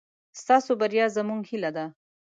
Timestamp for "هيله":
1.49-1.71